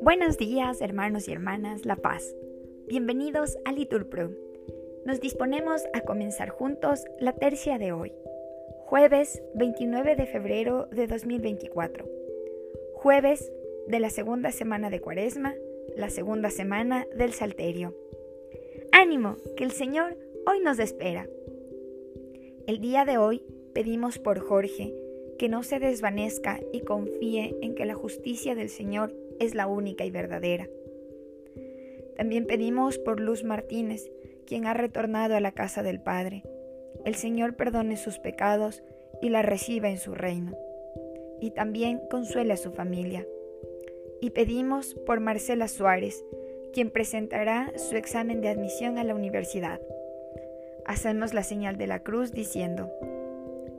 Buenos 0.00 0.38
días, 0.38 0.80
hermanos 0.80 1.26
y 1.28 1.32
hermanas 1.32 1.84
La 1.84 1.96
Paz. 1.96 2.36
Bienvenidos 2.86 3.58
a 3.64 3.72
Liturpro. 3.72 4.30
Nos 5.04 5.20
disponemos 5.20 5.82
a 5.92 6.02
comenzar 6.02 6.50
juntos 6.50 7.04
la 7.18 7.32
tercia 7.32 7.78
de 7.78 7.92
hoy, 7.92 8.12
jueves 8.84 9.42
29 9.54 10.14
de 10.14 10.26
febrero 10.26 10.86
de 10.92 11.06
2024. 11.06 12.06
Jueves 12.94 13.50
de 13.88 13.98
la 13.98 14.10
segunda 14.10 14.52
semana 14.52 14.90
de 14.90 15.00
Cuaresma, 15.00 15.54
la 15.96 16.10
segunda 16.10 16.50
semana 16.50 17.06
del 17.16 17.32
Salterio. 17.32 17.94
Ánimo, 18.92 19.36
que 19.56 19.64
el 19.64 19.72
Señor 19.72 20.16
hoy 20.46 20.60
nos 20.60 20.78
espera. 20.78 21.28
El 22.66 22.80
día 22.80 23.04
de 23.04 23.18
hoy 23.18 23.42
pedimos 23.74 24.18
por 24.18 24.38
Jorge 24.38 24.94
que 25.38 25.48
no 25.48 25.62
se 25.62 25.80
desvanezca 25.80 26.60
y 26.72 26.80
confíe 26.80 27.56
en 27.60 27.74
que 27.74 27.84
la 27.84 27.94
justicia 27.94 28.54
del 28.54 28.68
Señor 28.68 29.14
es 29.40 29.54
la 29.54 29.66
única 29.66 30.04
y 30.04 30.10
verdadera. 30.10 30.68
También 32.16 32.46
pedimos 32.46 32.98
por 32.98 33.18
Luz 33.18 33.42
Martínez, 33.42 34.10
quien 34.46 34.66
ha 34.66 34.74
retornado 34.74 35.34
a 35.34 35.40
la 35.40 35.52
casa 35.52 35.82
del 35.82 36.00
Padre. 36.00 36.44
El 37.04 37.16
Señor 37.16 37.56
perdone 37.56 37.96
sus 37.96 38.18
pecados 38.18 38.82
y 39.20 39.30
la 39.30 39.42
reciba 39.42 39.90
en 39.90 39.98
su 39.98 40.14
reino. 40.14 40.56
Y 41.40 41.50
también 41.50 42.00
consuele 42.08 42.52
a 42.52 42.56
su 42.56 42.70
familia. 42.70 43.26
Y 44.20 44.30
pedimos 44.30 44.94
por 45.06 45.20
Marcela 45.20 45.68
Suárez, 45.68 46.24
quien 46.72 46.90
presentará 46.90 47.72
su 47.76 47.96
examen 47.96 48.40
de 48.40 48.48
admisión 48.48 48.98
a 48.98 49.04
la 49.04 49.14
universidad. 49.14 49.80
Hacemos 50.86 51.34
la 51.34 51.42
señal 51.42 51.76
de 51.76 51.86
la 51.86 52.00
cruz 52.00 52.32
diciendo, 52.32 52.90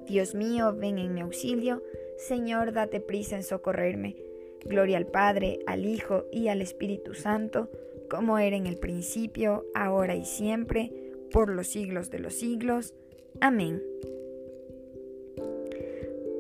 Dios 0.05 0.36
mío, 0.36 0.73
ven 0.76 0.98
en 1.00 1.14
mi 1.14 1.22
auxilio, 1.22 1.82
Señor, 2.18 2.73
date 2.73 3.00
prisa 3.00 3.36
en 3.36 3.44
socorrerme. 3.44 4.16
Gloria 4.63 4.98
al 4.98 5.07
Padre, 5.07 5.60
al 5.68 5.85
Hijo 5.85 6.26
y 6.32 6.48
al 6.48 6.62
Espíritu 6.62 7.13
Santo, 7.13 7.70
como 8.10 8.40
era 8.40 8.55
en 8.55 8.68
el 8.68 8.77
principio, 8.77 9.65
ahora 9.76 10.15
y 10.15 10.26
siempre, 10.26 10.91
por 11.32 11.49
los 11.49 11.68
siglos 11.68 12.10
de 12.10 12.20
los 12.20 12.35
siglos. 12.35 12.93
Amén. 13.41 13.84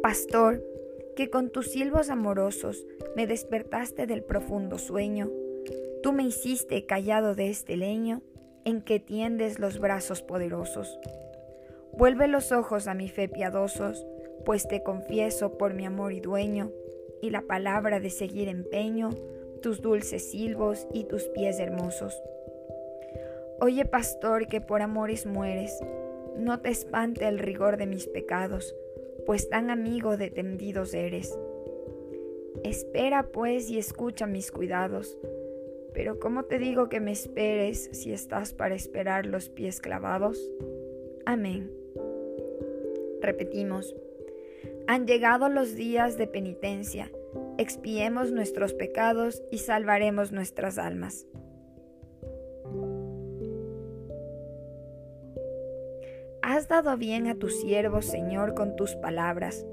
Pastor, 0.01 0.63
que 1.15 1.29
con 1.29 1.49
tus 1.49 1.71
silbos 1.71 2.09
amorosos 2.09 2.85
me 3.15 3.27
despertaste 3.27 4.05
del 4.05 4.23
profundo 4.23 4.77
sueño, 4.77 5.31
tú 6.03 6.13
me 6.13 6.23
hiciste 6.23 6.85
callado 6.85 7.35
de 7.35 7.49
este 7.49 7.77
leño 7.77 8.21
en 8.65 8.81
que 8.81 8.99
tiendes 8.99 9.59
los 9.59 9.79
brazos 9.79 10.21
poderosos. 10.21 10.99
Vuelve 11.97 12.27
los 12.27 12.51
ojos 12.51 12.87
a 12.87 12.93
mi 12.93 13.07
fe 13.07 13.29
piadosos, 13.29 14.05
pues 14.43 14.67
te 14.67 14.83
confieso 14.83 15.57
por 15.57 15.73
mi 15.73 15.85
amor 15.85 16.11
y 16.11 16.19
dueño, 16.19 16.71
y 17.21 17.29
la 17.29 17.41
palabra 17.41 17.99
de 17.99 18.09
seguir 18.09 18.49
empeño, 18.49 19.11
tus 19.61 19.81
dulces 19.81 20.29
silbos 20.29 20.87
y 20.93 21.05
tus 21.05 21.23
pies 21.29 21.59
hermosos. 21.59 22.21
Oye, 23.61 23.85
pastor, 23.85 24.47
que 24.47 24.59
por 24.59 24.81
amores 24.81 25.25
mueres, 25.25 25.79
no 26.37 26.59
te 26.59 26.69
espante 26.69 27.27
el 27.27 27.39
rigor 27.39 27.77
de 27.77 27.87
mis 27.87 28.07
pecados, 28.07 28.75
pues 29.25 29.49
tan 29.49 29.69
amigo 29.69 30.17
de 30.17 30.29
tendidos 30.29 30.93
eres. 30.93 31.37
Espera 32.63 33.27
pues 33.31 33.69
y 33.69 33.77
escucha 33.77 34.27
mis 34.27 34.51
cuidados, 34.51 35.17
pero 35.93 36.19
¿cómo 36.19 36.43
te 36.43 36.59
digo 36.59 36.89
que 36.89 36.99
me 36.99 37.13
esperes 37.13 37.89
si 37.93 38.11
estás 38.11 38.53
para 38.53 38.75
esperar 38.75 39.25
los 39.25 39.49
pies 39.49 39.79
clavados? 39.79 40.51
Amén. 41.25 41.84
Repetimos. 43.25 43.95
Han 44.85 45.07
llegado 45.07 45.49
los 45.49 45.73
días 45.73 46.15
de 46.15 46.27
penitencia, 46.27 47.11
expiemos 47.57 48.31
nuestros 48.31 48.75
pecados 48.75 49.41
y 49.51 49.57
salvaremos 49.57 50.31
nuestras 50.31 50.77
almas. 50.77 51.25
Has 56.43 56.67
dado 56.67 56.95
bien 56.97 57.25
a 57.25 57.33
tu 57.33 57.49
siervo, 57.49 58.03
Señor, 58.03 58.53
con 58.53 58.75
tus 58.75 58.93
palabras. 58.95 59.65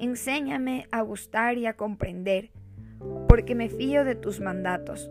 Enséñame 0.00 0.88
a 0.90 1.02
gustar 1.02 1.58
y 1.58 1.66
a 1.66 1.76
comprender, 1.76 2.50
porque 3.28 3.54
me 3.54 3.68
fío 3.68 4.04
de 4.04 4.16
tus 4.16 4.40
mandatos. 4.40 5.08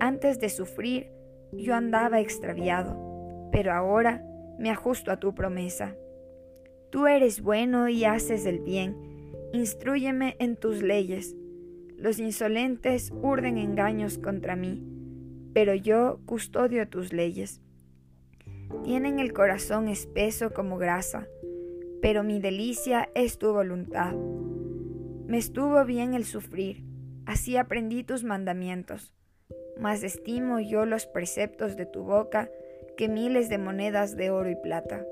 Antes 0.00 0.40
de 0.40 0.48
sufrir, 0.48 1.10
yo 1.52 1.74
andaba 1.74 2.20
extraviado, 2.20 3.50
pero 3.52 3.74
ahora 3.74 4.24
me 4.58 4.70
ajusto 4.70 5.12
a 5.12 5.18
tu 5.18 5.34
promesa. 5.34 5.94
Tú 6.94 7.08
eres 7.08 7.42
bueno 7.42 7.88
y 7.88 8.04
haces 8.04 8.46
el 8.46 8.60
bien. 8.60 8.96
Instrúyeme 9.52 10.36
en 10.38 10.54
tus 10.54 10.80
leyes. 10.80 11.34
Los 11.96 12.20
insolentes 12.20 13.10
urden 13.10 13.58
engaños 13.58 14.16
contra 14.16 14.54
mí, 14.54 14.80
pero 15.52 15.74
yo 15.74 16.20
custodio 16.24 16.88
tus 16.88 17.12
leyes. 17.12 17.60
Tienen 18.84 19.18
el 19.18 19.32
corazón 19.32 19.88
espeso 19.88 20.52
como 20.52 20.78
grasa, 20.78 21.26
pero 22.00 22.22
mi 22.22 22.38
delicia 22.38 23.08
es 23.16 23.38
tu 23.38 23.52
voluntad. 23.52 24.14
Me 25.26 25.38
estuvo 25.38 25.84
bien 25.84 26.14
el 26.14 26.24
sufrir, 26.24 26.84
así 27.26 27.56
aprendí 27.56 28.04
tus 28.04 28.22
mandamientos. 28.22 29.12
Mas 29.80 30.04
estimo 30.04 30.60
yo 30.60 30.86
los 30.86 31.06
preceptos 31.06 31.76
de 31.76 31.86
tu 31.86 32.04
boca 32.04 32.48
que 32.96 33.08
miles 33.08 33.48
de 33.48 33.58
monedas 33.58 34.16
de 34.16 34.30
oro 34.30 34.48
y 34.48 34.54
plata. 34.54 35.04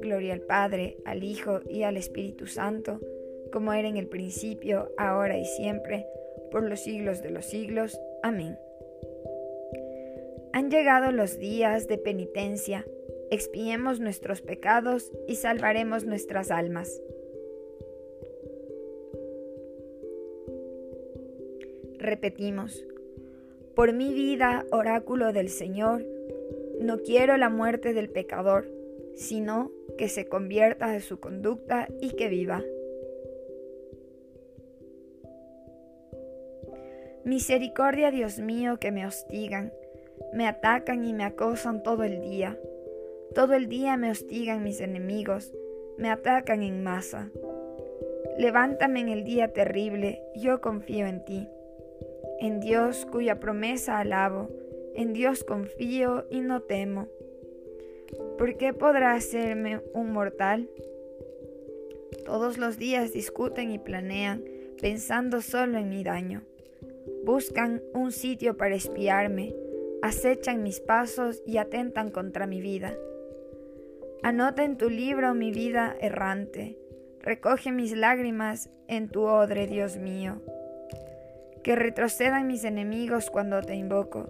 Gloria 0.00 0.34
al 0.34 0.40
Padre, 0.40 0.96
al 1.04 1.24
Hijo 1.24 1.60
y 1.68 1.82
al 1.82 1.96
Espíritu 1.96 2.46
Santo, 2.46 3.00
como 3.52 3.72
era 3.72 3.88
en 3.88 3.96
el 3.96 4.06
principio, 4.06 4.92
ahora 4.96 5.38
y 5.38 5.44
siempre, 5.44 6.06
por 6.50 6.62
los 6.62 6.80
siglos 6.80 7.22
de 7.22 7.30
los 7.30 7.46
siglos. 7.46 8.00
Amén. 8.22 8.58
Han 10.52 10.70
llegado 10.70 11.12
los 11.12 11.38
días 11.38 11.86
de 11.86 11.98
penitencia, 11.98 12.84
expiemos 13.30 14.00
nuestros 14.00 14.40
pecados 14.42 15.12
y 15.26 15.36
salvaremos 15.36 16.04
nuestras 16.04 16.50
almas. 16.50 17.02
Repetimos, 21.98 22.86
por 23.74 23.92
mi 23.92 24.12
vida, 24.12 24.66
oráculo 24.72 25.32
del 25.32 25.48
Señor, 25.48 26.04
no 26.80 26.98
quiero 26.98 27.36
la 27.36 27.50
muerte 27.50 27.92
del 27.92 28.08
pecador, 28.08 28.66
sino 29.18 29.72
que 29.98 30.08
se 30.08 30.28
convierta 30.28 30.86
de 30.88 31.00
su 31.00 31.18
conducta 31.18 31.88
y 32.00 32.10
que 32.12 32.28
viva. 32.28 32.62
Misericordia, 37.24 38.12
Dios 38.12 38.38
mío, 38.38 38.78
que 38.78 38.92
me 38.92 39.04
hostigan, 39.04 39.72
me 40.32 40.46
atacan 40.46 41.04
y 41.04 41.12
me 41.12 41.24
acosan 41.24 41.82
todo 41.82 42.04
el 42.04 42.20
día. 42.20 42.58
Todo 43.34 43.54
el 43.54 43.68
día 43.68 43.96
me 43.96 44.10
hostigan 44.10 44.62
mis 44.62 44.80
enemigos, 44.80 45.52
me 45.98 46.10
atacan 46.10 46.62
en 46.62 46.84
masa. 46.84 47.28
Levántame 48.38 49.00
en 49.00 49.08
el 49.08 49.24
día 49.24 49.52
terrible, 49.52 50.22
yo 50.36 50.60
confío 50.60 51.06
en 51.06 51.24
ti. 51.24 51.48
En 52.38 52.60
Dios 52.60 53.04
cuya 53.04 53.40
promesa 53.40 53.98
alabo, 53.98 54.48
en 54.94 55.12
Dios 55.12 55.42
confío 55.42 56.24
y 56.30 56.40
no 56.40 56.62
temo. 56.62 57.08
¿Por 58.38 58.56
qué 58.56 58.72
podrá 58.72 59.12
hacerme 59.12 59.80
un 59.92 60.12
mortal? 60.12 60.70
Todos 62.24 62.56
los 62.56 62.78
días 62.78 63.12
discuten 63.12 63.70
y 63.70 63.78
planean, 63.78 64.44
pensando 64.80 65.40
solo 65.40 65.78
en 65.78 65.88
mi 65.88 66.04
daño. 66.04 66.42
Buscan 67.24 67.82
un 67.92 68.12
sitio 68.12 68.56
para 68.56 68.74
espiarme, 68.74 69.54
acechan 70.02 70.62
mis 70.62 70.80
pasos 70.80 71.42
y 71.46 71.58
atentan 71.58 72.10
contra 72.10 72.46
mi 72.46 72.60
vida. 72.60 72.96
Anota 74.22 74.64
en 74.64 74.76
tu 74.76 74.88
libro 74.88 75.34
mi 75.34 75.50
vida 75.50 75.94
errante, 76.00 76.78
recoge 77.20 77.72
mis 77.72 77.96
lágrimas 77.96 78.70
en 78.86 79.08
tu 79.08 79.22
odre, 79.22 79.66
Dios 79.66 79.96
mío. 79.96 80.40
Que 81.62 81.76
retrocedan 81.76 82.46
mis 82.46 82.64
enemigos 82.64 83.30
cuando 83.30 83.60
te 83.62 83.74
invoco, 83.74 84.28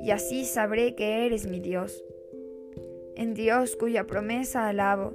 y 0.00 0.10
así 0.10 0.44
sabré 0.44 0.94
que 0.94 1.26
eres 1.26 1.46
mi 1.46 1.60
Dios 1.60 2.02
en 3.16 3.34
Dios 3.34 3.76
cuya 3.76 4.04
promesa 4.04 4.68
alabo, 4.68 5.14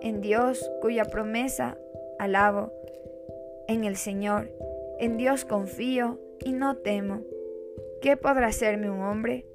en 0.00 0.20
Dios 0.20 0.70
cuya 0.80 1.04
promesa 1.04 1.78
alabo, 2.18 2.72
en 3.68 3.84
el 3.84 3.96
Señor, 3.96 4.50
en 4.98 5.16
Dios 5.16 5.44
confío 5.44 6.20
y 6.44 6.52
no 6.52 6.76
temo. 6.76 7.22
¿Qué 8.00 8.16
podrá 8.16 8.48
hacerme 8.48 8.90
un 8.90 9.00
hombre? 9.00 9.46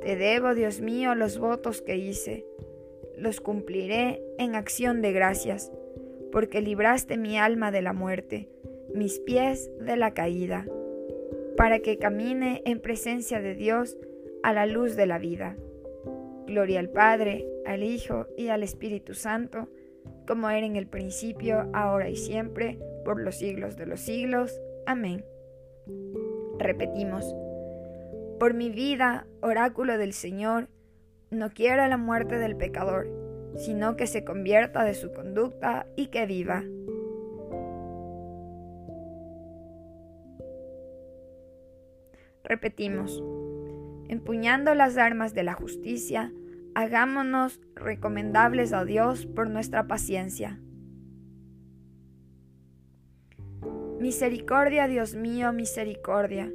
Te 0.00 0.16
debo, 0.16 0.54
Dios 0.54 0.80
mío, 0.80 1.14
los 1.14 1.38
votos 1.38 1.82
que 1.82 1.96
hice. 1.96 2.44
Los 3.16 3.40
cumpliré 3.40 4.22
en 4.38 4.54
acción 4.54 5.02
de 5.02 5.12
gracias, 5.12 5.70
porque 6.32 6.60
libraste 6.60 7.16
mi 7.18 7.38
alma 7.38 7.70
de 7.70 7.82
la 7.82 7.92
muerte, 7.92 8.48
mis 8.94 9.20
pies 9.20 9.70
de 9.80 9.96
la 9.96 10.14
caída, 10.14 10.66
para 11.56 11.80
que 11.80 11.98
camine 11.98 12.62
en 12.64 12.80
presencia 12.80 13.40
de 13.40 13.54
Dios 13.54 13.96
a 14.42 14.52
la 14.52 14.66
luz 14.66 14.96
de 14.96 15.06
la 15.06 15.18
vida. 15.18 15.56
Gloria 16.46 16.80
al 16.80 16.88
Padre, 16.88 17.46
al 17.66 17.82
Hijo 17.82 18.26
y 18.36 18.48
al 18.48 18.62
Espíritu 18.62 19.14
Santo, 19.14 19.68
como 20.26 20.50
era 20.50 20.66
en 20.66 20.76
el 20.76 20.86
principio, 20.86 21.70
ahora 21.72 22.08
y 22.08 22.16
siempre, 22.16 22.78
por 23.04 23.20
los 23.20 23.36
siglos 23.36 23.76
de 23.76 23.86
los 23.86 24.00
siglos. 24.00 24.60
Amén. 24.86 25.24
Repetimos, 26.58 27.34
por 28.38 28.54
mi 28.54 28.70
vida, 28.70 29.26
oráculo 29.40 29.98
del 29.98 30.12
Señor, 30.12 30.68
no 31.30 31.50
quiero 31.50 31.86
la 31.86 31.96
muerte 31.96 32.38
del 32.38 32.56
pecador, 32.56 33.08
sino 33.56 33.96
que 33.96 34.06
se 34.06 34.24
convierta 34.24 34.84
de 34.84 34.94
su 34.94 35.12
conducta 35.12 35.86
y 35.96 36.08
que 36.08 36.26
viva. 36.26 36.64
Repetimos, 42.44 43.22
empuñando 44.12 44.74
las 44.74 44.98
armas 44.98 45.32
de 45.32 45.42
la 45.42 45.54
justicia, 45.54 46.32
hagámonos 46.74 47.60
recomendables 47.74 48.74
a 48.74 48.84
Dios 48.84 49.24
por 49.24 49.48
nuestra 49.48 49.86
paciencia. 49.86 50.60
Misericordia, 53.98 54.86
Dios 54.86 55.14
mío, 55.14 55.54
misericordia, 55.54 56.52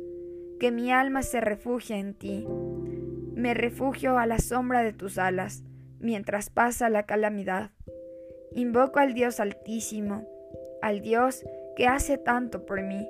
que 0.59 0.71
mi 0.71 0.91
alma 0.91 1.23
se 1.23 1.41
refugie 1.41 1.97
en 1.97 2.13
ti. 2.13 2.45
Me 3.33 3.55
refugio 3.55 4.19
a 4.19 4.27
la 4.27 4.37
sombra 4.37 4.83
de 4.83 4.93
tus 4.93 5.17
alas, 5.17 5.63
mientras 5.99 6.51
pasa 6.51 6.89
la 6.89 7.07
calamidad. 7.07 7.71
Invoco 8.53 8.99
al 8.99 9.15
Dios 9.15 9.39
altísimo, 9.39 10.27
al 10.83 11.01
Dios 11.01 11.43
que 11.75 11.87
hace 11.87 12.19
tanto 12.19 12.67
por 12.67 12.83
mí. 12.83 13.09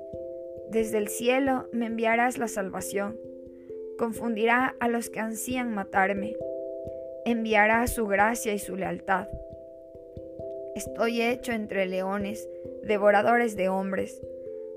Desde 0.70 0.96
el 0.96 1.08
cielo 1.08 1.68
me 1.72 1.84
enviarás 1.84 2.38
la 2.38 2.48
salvación. 2.48 3.27
Confundirá 3.98 4.74
a 4.80 4.88
los 4.88 5.10
que 5.10 5.20
ansían 5.20 5.74
matarme 5.74 6.36
enviará 7.30 7.86
su 7.86 8.06
gracia 8.06 8.54
y 8.54 8.58
su 8.58 8.76
lealtad. 8.76 9.28
Estoy 10.74 11.20
hecho 11.20 11.52
entre 11.52 11.86
leones, 11.86 12.48
devoradores 12.82 13.56
de 13.56 13.68
hombres. 13.68 14.22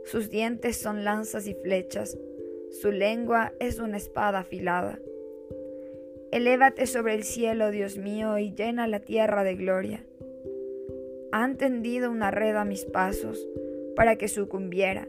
Sus 0.04 0.30
dientes 0.30 0.78
son 0.78 1.06
lanzas 1.06 1.48
y 1.48 1.54
flechas, 1.54 2.18
su 2.82 2.92
lengua 2.92 3.54
es 3.60 3.80
una 3.80 3.98
espada 3.98 4.40
afilada. 4.40 5.00
Elévate 6.32 6.88
sobre 6.88 7.14
el 7.14 7.24
cielo, 7.24 7.72
Dios 7.72 7.98
mío, 7.98 8.38
y 8.38 8.54
llena 8.54 8.88
la 8.88 9.00
tierra 9.00 9.44
de 9.44 9.56
gloria. 9.56 10.06
Han 11.32 11.58
tendido 11.58 12.10
una 12.10 12.32
red 12.32 12.56
a 12.56 12.66
mis 12.66 12.86
pasos 12.86 13.48
para 13.96 14.16
que 14.16 14.28
sucumbiera. 14.28 15.08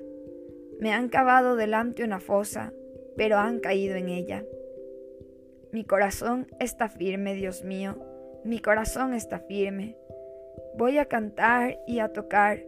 Me 0.79 0.93
han 0.93 1.09
cavado 1.09 1.57
delante 1.57 2.05
una 2.05 2.21
fosa, 2.21 2.73
pero 3.17 3.39
han 3.39 3.61
caído 3.61 3.97
en 3.97 4.09
ella. 4.09 4.45
Mi 5.71 5.85
corazón 5.85 6.47
está 6.61 6.89
firme, 6.89 7.35
Dios 7.35 7.65
mío, 7.65 7.97
mi 8.45 8.59
corazón 8.59 9.15
está 9.15 9.39
firme. 9.39 9.97
Voy 10.75 10.99
a 10.99 11.05
cantar 11.05 11.79
y 11.87 12.01
a 12.01 12.13
tocar. 12.13 12.65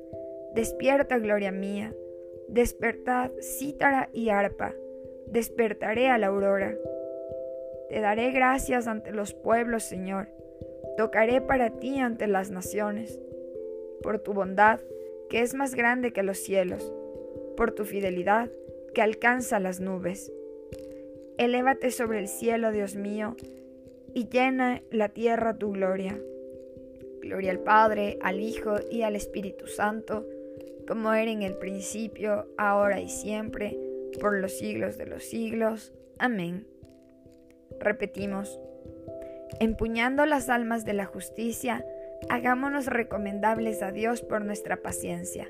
Despierta, 0.54 1.18
gloria 1.18 1.50
mía. 1.50 1.92
Despertad 2.48 3.32
cítara 3.40 4.08
y 4.12 4.28
arpa. 4.28 4.72
Despertaré 5.26 6.08
a 6.10 6.18
la 6.18 6.28
aurora. 6.28 6.76
Te 7.88 8.00
daré 8.00 8.30
gracias 8.30 8.86
ante 8.86 9.10
los 9.10 9.34
pueblos, 9.34 9.82
Señor. 9.82 10.28
Tocaré 10.96 11.40
para 11.40 11.70
ti 11.70 11.98
ante 11.98 12.26
las 12.28 12.50
naciones. 12.50 13.18
Por 14.02 14.20
tu 14.20 14.32
bondad, 14.32 14.80
que 15.28 15.40
es 15.40 15.54
más 15.54 15.74
grande 15.74 16.12
que 16.12 16.22
los 16.22 16.38
cielos. 16.38 16.94
Por 17.56 17.72
tu 17.72 17.84
fidelidad, 17.84 18.48
que 18.94 19.02
alcanza 19.02 19.60
las 19.60 19.80
nubes. 19.80 20.32
Elévate 21.36 21.90
sobre 21.90 22.20
el 22.20 22.28
cielo, 22.28 22.70
Dios 22.72 22.96
mío, 22.96 23.36
y 24.14 24.28
llena 24.28 24.82
la 24.90 25.08
tierra 25.10 25.58
tu 25.58 25.72
gloria. 25.72 26.18
Gloria 27.20 27.50
al 27.50 27.60
Padre, 27.60 28.18
al 28.22 28.40
Hijo 28.40 28.76
y 28.90 29.02
al 29.02 29.16
Espíritu 29.16 29.66
Santo, 29.66 30.26
como 30.86 31.12
era 31.12 31.30
en 31.30 31.42
el 31.42 31.56
principio, 31.56 32.46
ahora 32.56 33.00
y 33.00 33.08
siempre, 33.08 33.76
por 34.20 34.38
los 34.38 34.52
siglos 34.52 34.96
de 34.96 35.06
los 35.06 35.24
siglos. 35.24 35.92
Amén. 36.18 36.66
Repetimos, 37.80 38.60
empuñando 39.58 40.26
las 40.26 40.48
almas 40.48 40.84
de 40.84 40.92
la 40.92 41.06
justicia, 41.06 41.84
hagámonos 42.28 42.86
recomendables 42.86 43.82
a 43.82 43.90
Dios 43.90 44.22
por 44.22 44.44
nuestra 44.44 44.76
paciencia. 44.76 45.48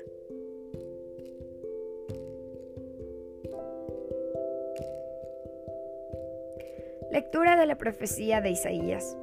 Lectura 7.15 7.55
de 7.55 7.65
la 7.65 7.77
profecía 7.77 8.41
de 8.41 8.49
Isaías. 8.49 9.17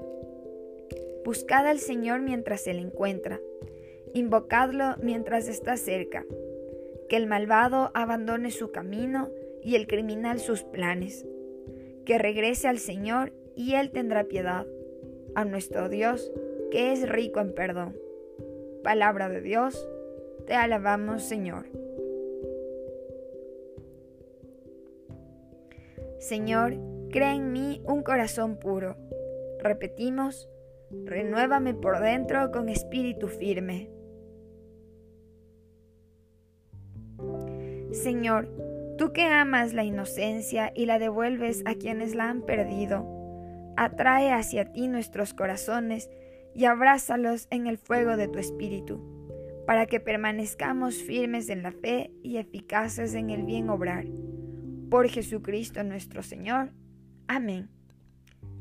Buscad 1.27 1.67
al 1.67 1.79
Señor 1.79 2.23
mientras 2.23 2.63
se 2.63 2.73
le 2.73 2.81
encuentra, 2.81 3.39
invocadlo 4.15 4.97
mientras 5.03 5.47
está 5.47 5.77
cerca, 5.77 6.25
que 7.11 7.17
el 7.19 7.27
malvado 7.27 7.91
abandone 7.93 8.51
su 8.51 8.73
camino 8.73 9.29
y 9.63 9.75
el 9.75 9.87
criminal 9.87 10.41
sus 10.41 10.63
planes, 10.63 11.27
que 12.07 12.17
regrese 12.17 12.67
al 12.67 12.79
Señor 12.79 13.35
y 13.57 13.75
Él 13.75 13.91
tendrá 13.91 14.25
piedad, 14.25 14.67
a 15.35 15.45
nuestro 15.45 15.91
Dios, 15.91 16.33
que 16.71 16.93
es 16.93 17.07
rico 17.07 17.41
en 17.41 17.55
perdón. 17.55 17.95
Palabra 18.83 19.29
de 19.29 19.43
Dios, 19.43 19.87
te 20.47 20.55
alabamos 20.55 21.25
Señor. 21.25 21.67
Señor, 26.19 26.79
Crea 27.13 27.35
en 27.35 27.53
mí 27.53 27.83
un 27.85 28.03
corazón 28.03 28.57
puro. 28.57 28.97
Repetimos, 29.61 30.49
renuévame 31.05 31.75
por 31.75 32.01
dentro 32.01 32.51
con 32.51 32.71
espíritu 32.71 33.29
firme. 33.29 33.91
Señor, 37.93 38.49
tú 38.97 39.13
que 39.13 39.25
amas 39.25 39.75
la 39.75 39.85
inocencia 39.85 40.73
y 40.75 40.87
la 40.87 40.99
devuelves 40.99 41.63
a 41.67 41.75
quienes 41.75 42.15
la 42.15 42.31
han 42.31 42.47
perdido, 42.47 43.07
atrae 43.77 44.33
hacia 44.33 44.73
ti 44.73 44.89
nuestros 44.89 45.35
corazones 45.35 46.09
y 46.55 46.65
abrázalos 46.65 47.47
en 47.51 47.67
el 47.67 47.77
fuego 47.77 48.17
de 48.17 48.29
tu 48.29 48.39
espíritu, 48.39 49.63
para 49.67 49.85
que 49.85 50.01
permanezcamos 50.01 50.95
firmes 51.03 51.51
en 51.51 51.63
la 51.63 51.73
fe 51.73 52.11
y 52.23 52.39
eficaces 52.39 53.13
en 53.13 53.29
el 53.29 53.43
bien 53.43 53.69
obrar. 53.69 54.07
Por 54.89 55.09
Jesucristo 55.09 55.85
nuestro 55.85 56.23
Señor. 56.23 56.71
Amén. 57.27 57.69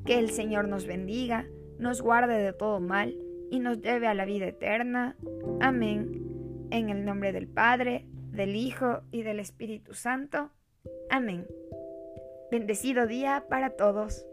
Que 0.05 0.19
el 0.19 0.31
Señor 0.31 0.67
nos 0.67 0.85
bendiga, 0.85 1.45
nos 1.77 2.01
guarde 2.01 2.37
de 2.37 2.53
todo 2.53 2.79
mal 2.79 3.15
y 3.49 3.59
nos 3.59 3.81
lleve 3.81 4.07
a 4.07 4.13
la 4.13 4.25
vida 4.25 4.47
eterna. 4.47 5.15
Amén. 5.59 6.67
En 6.71 6.89
el 6.89 7.05
nombre 7.05 7.33
del 7.33 7.47
Padre, 7.47 8.05
del 8.31 8.55
Hijo 8.55 9.01
y 9.11 9.23
del 9.23 9.39
Espíritu 9.39 9.93
Santo. 9.93 10.51
Amén. 11.09 11.45
Bendecido 12.49 13.07
día 13.07 13.45
para 13.49 13.71
todos. 13.71 14.25